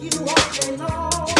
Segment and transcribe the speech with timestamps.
[0.00, 1.37] You are belong.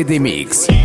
[0.00, 0.79] Friday Mix.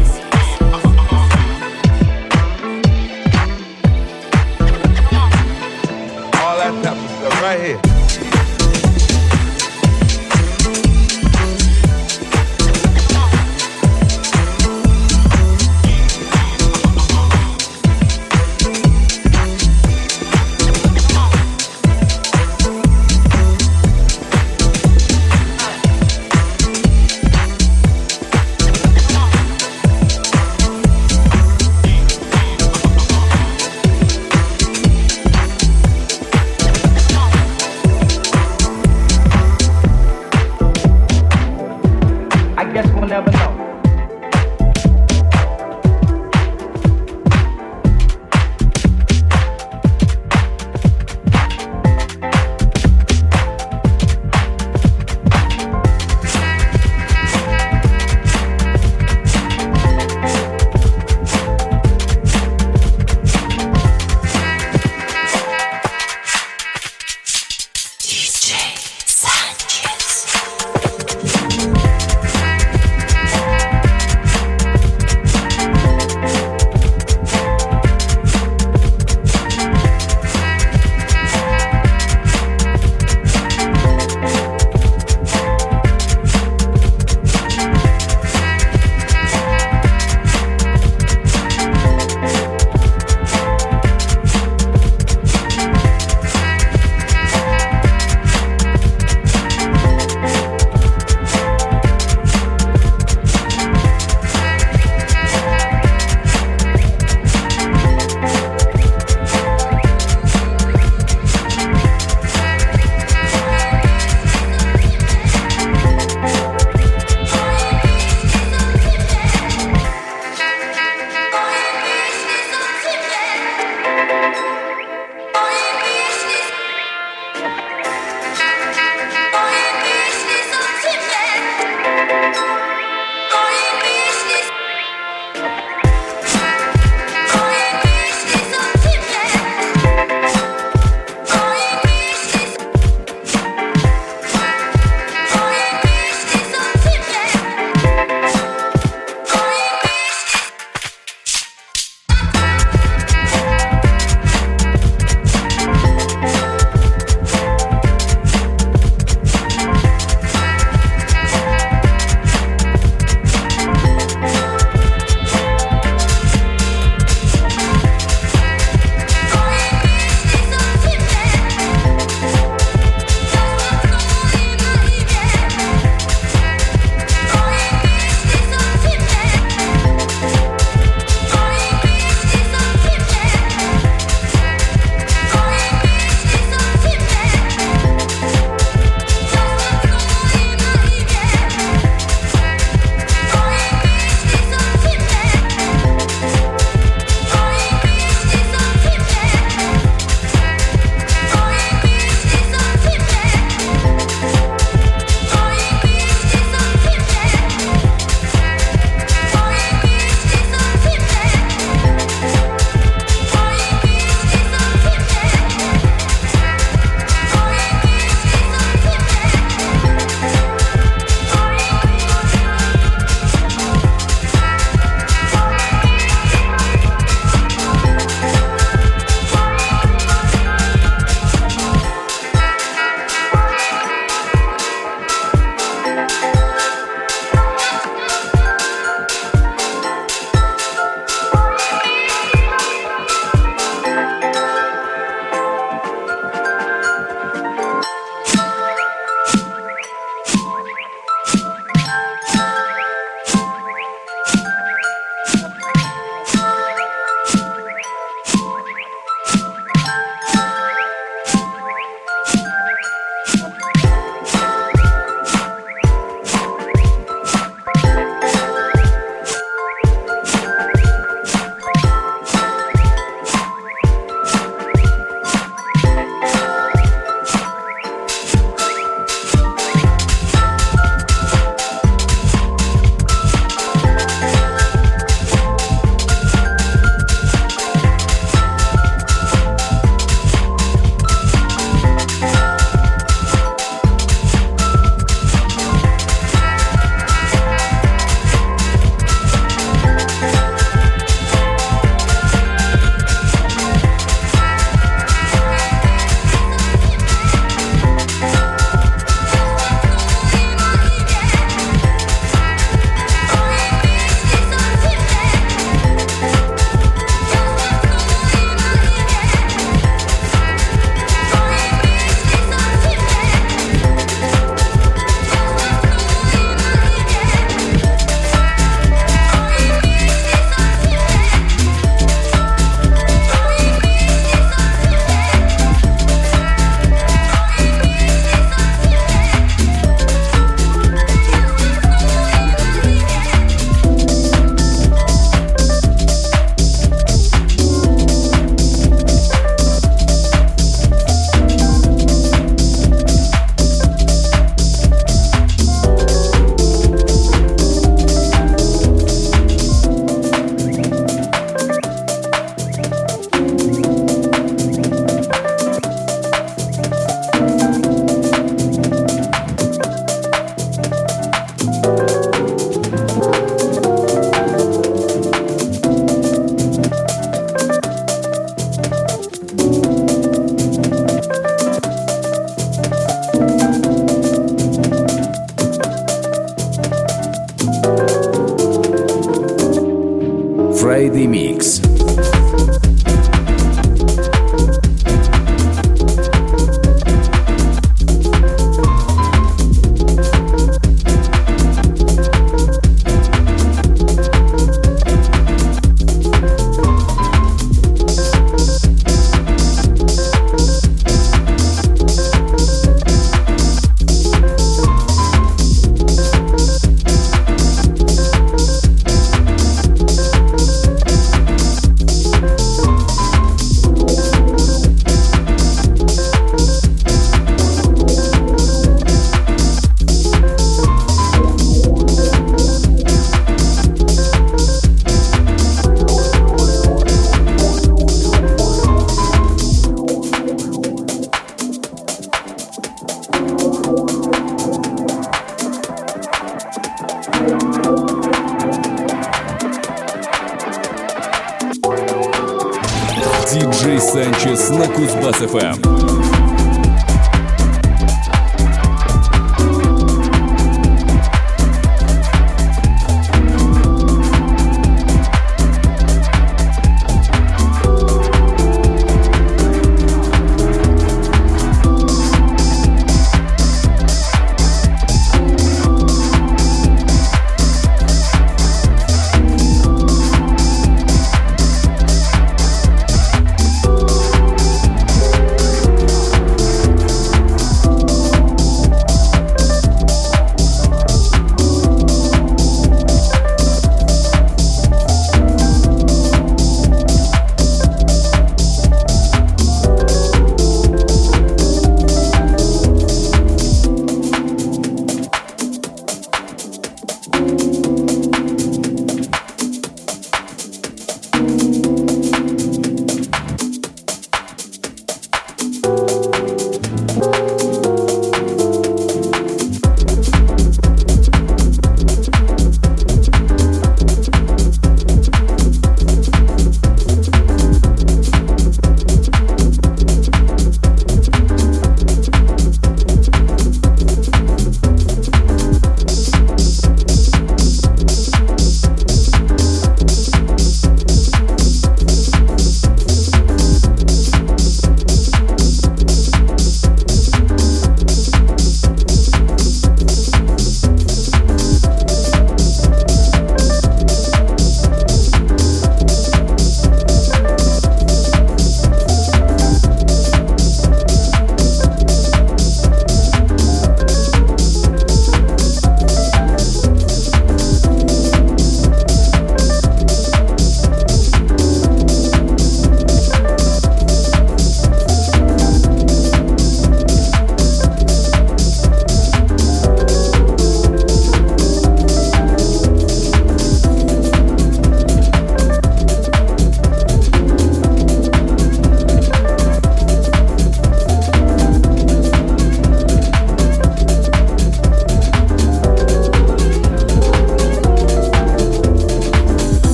[455.45, 455.84] Кузбасс-ФМ.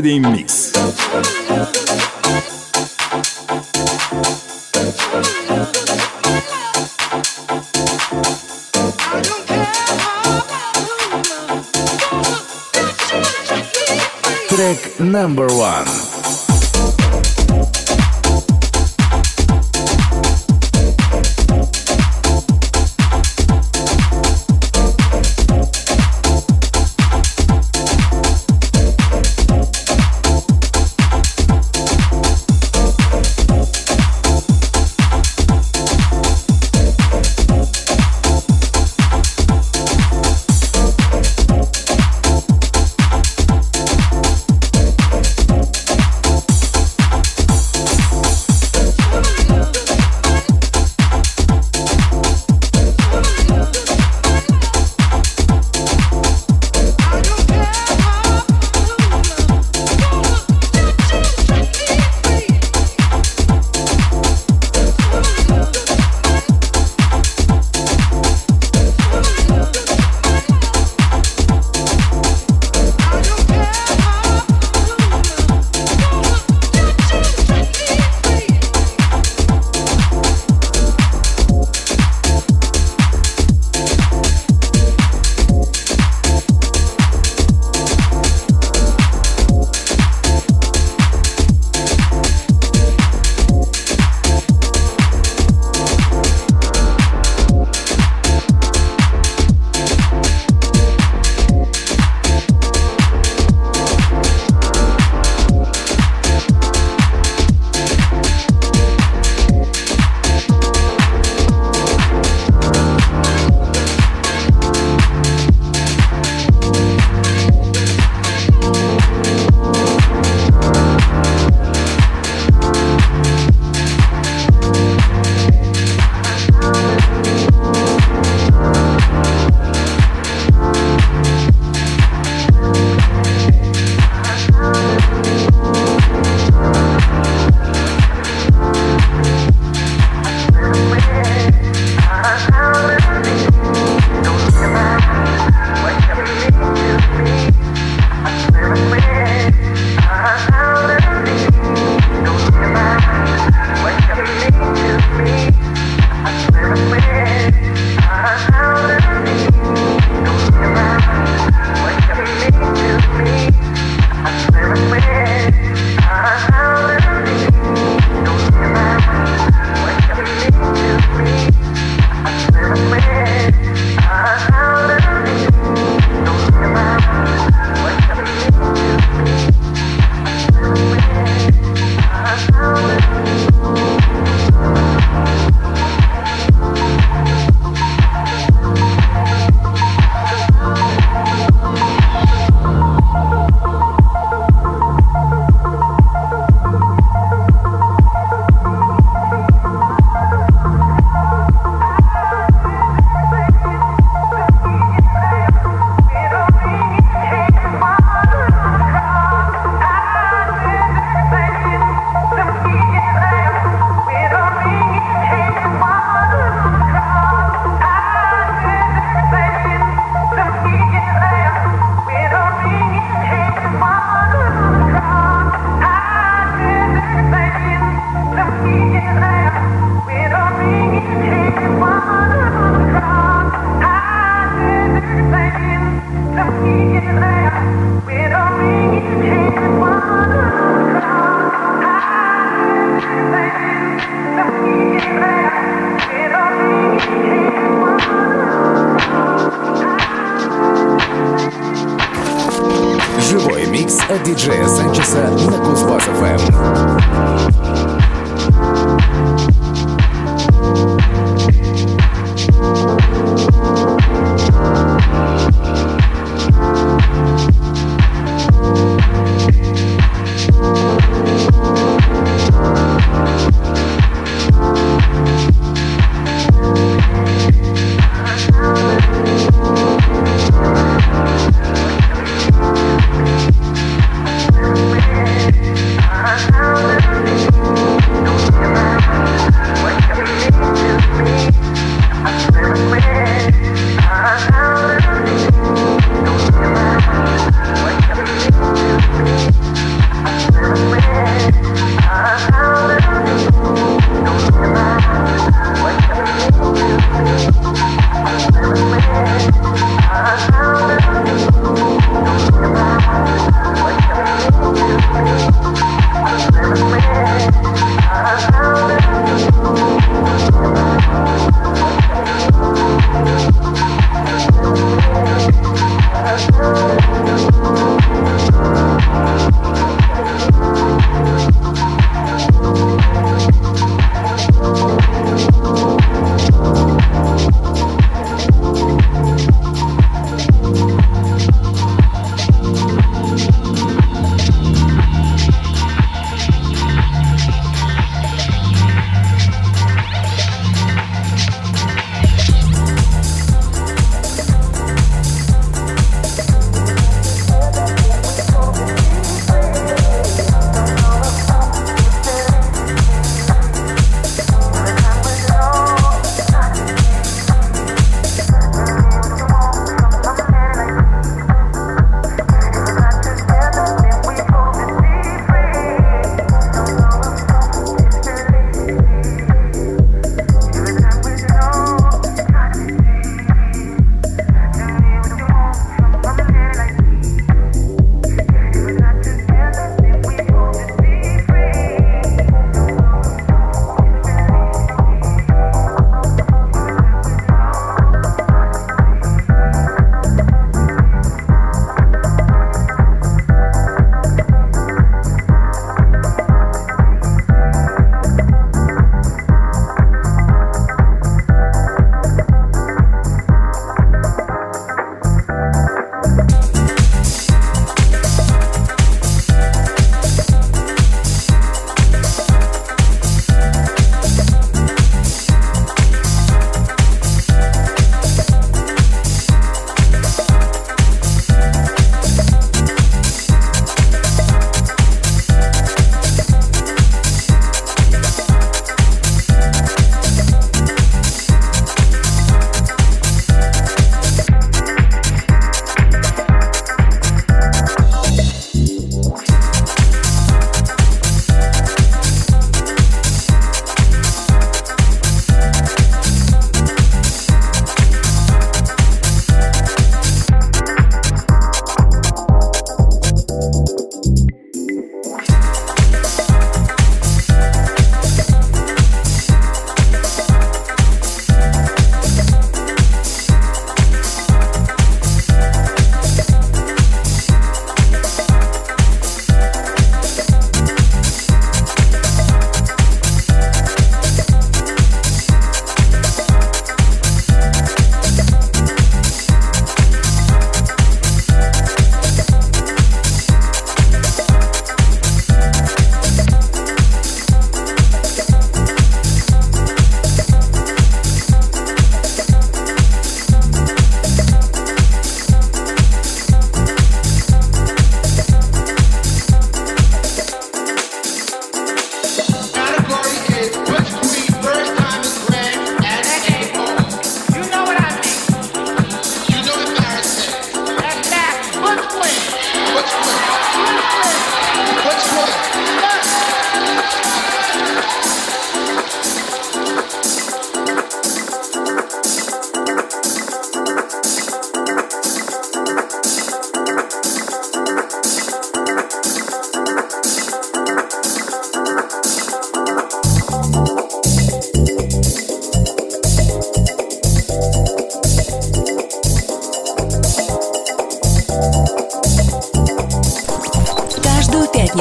[0.00, 0.49] Friday Mix.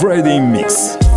[0.00, 1.11] Friday Mix.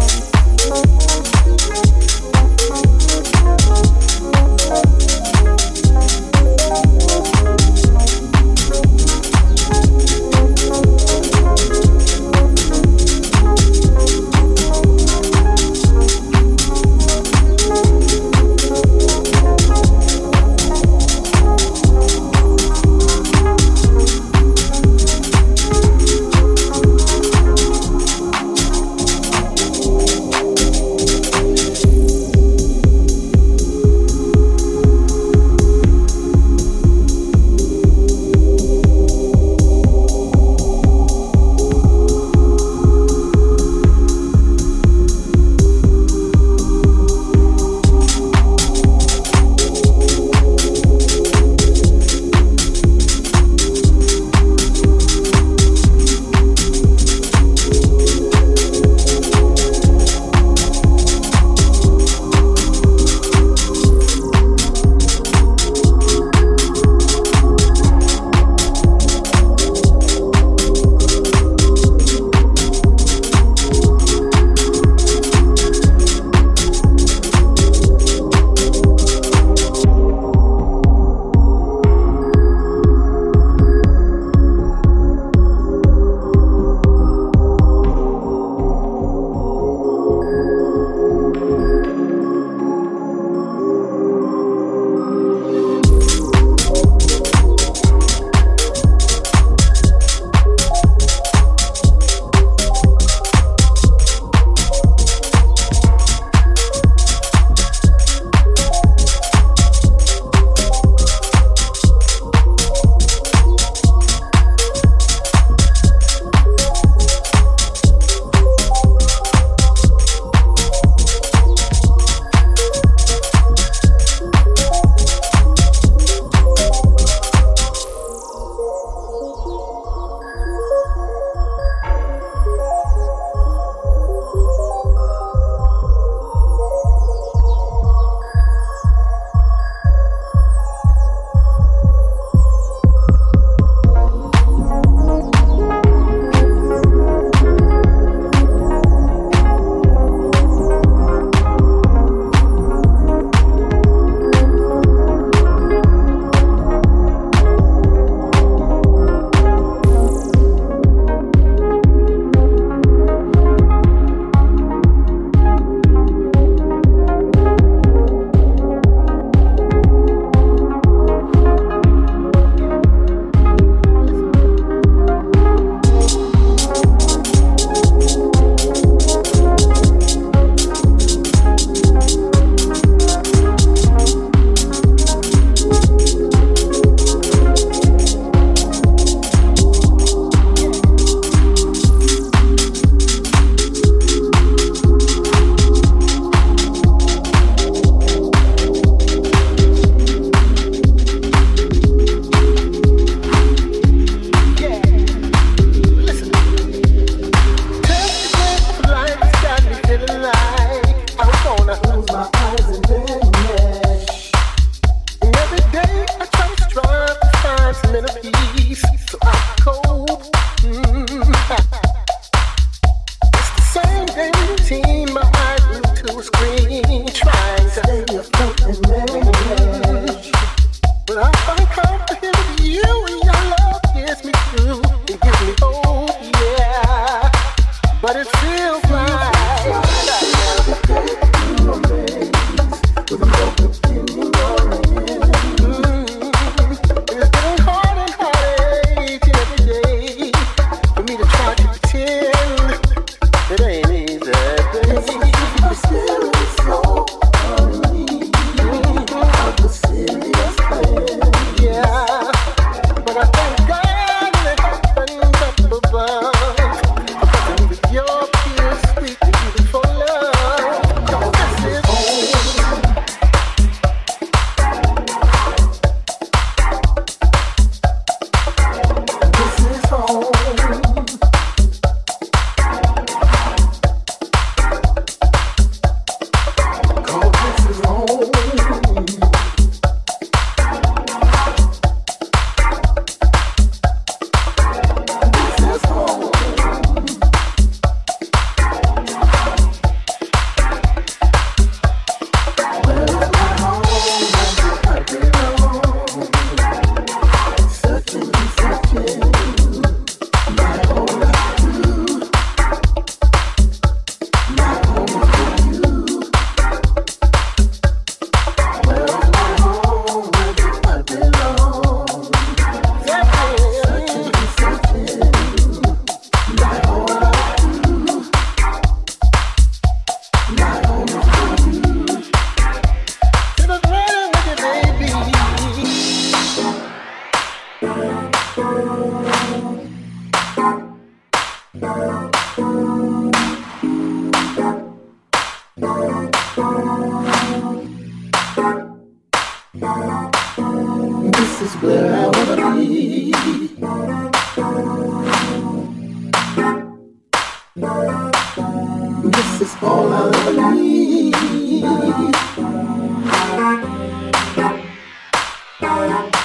[366.06, 366.45] Yeah.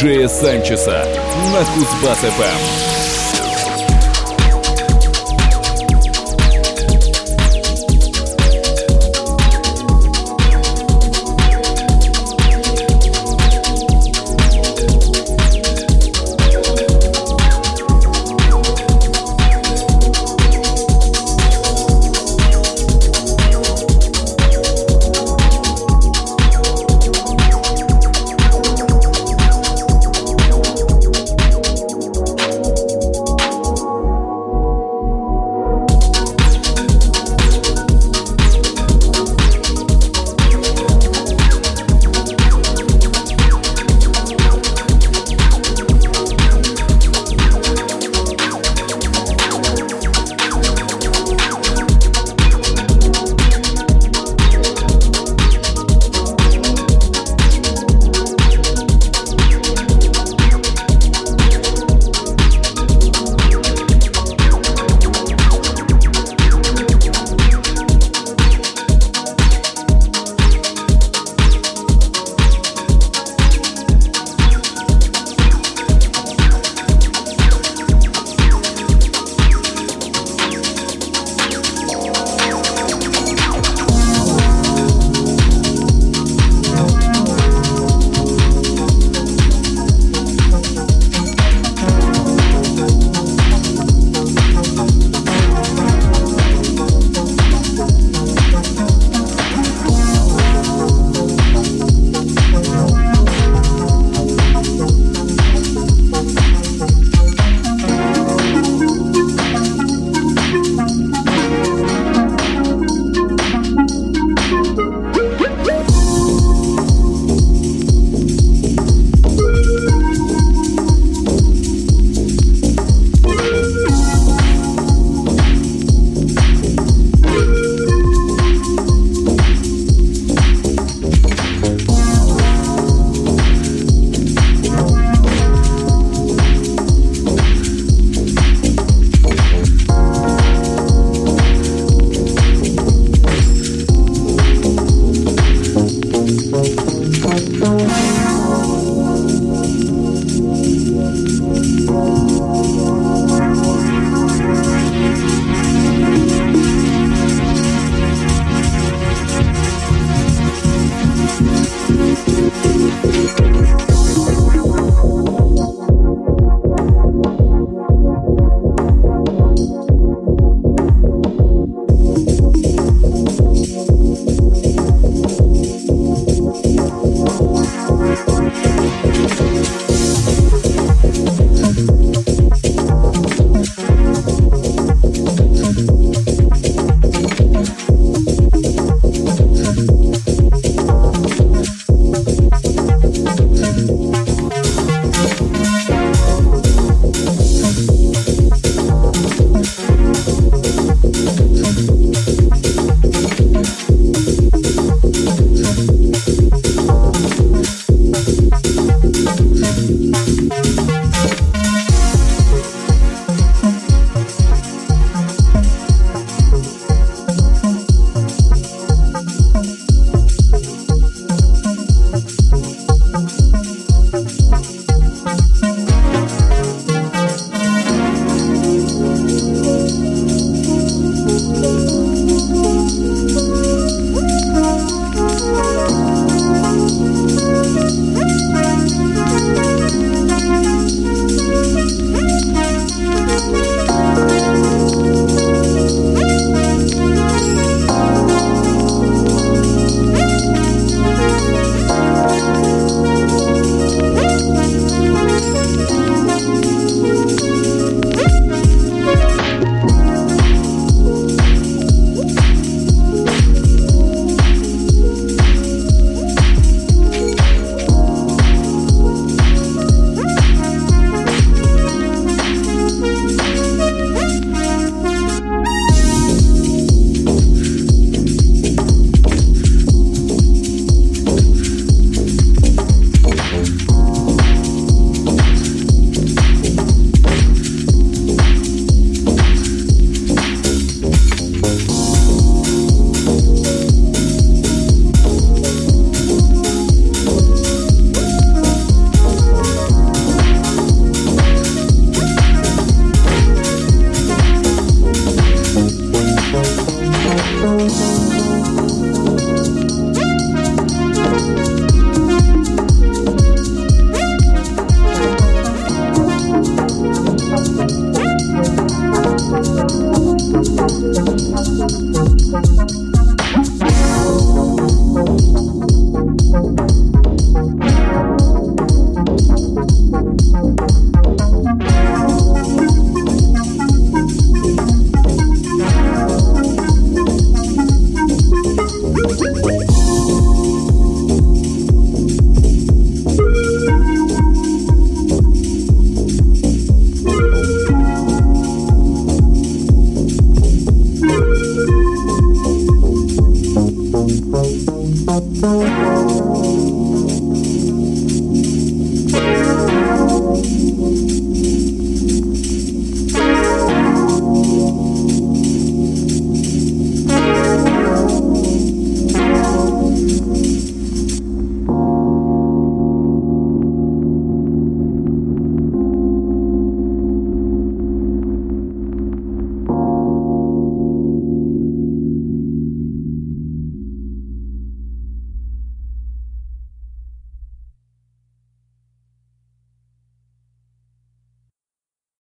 [0.00, 1.04] Диджея Санчеса
[1.52, 2.99] на Кузбасс ФМ.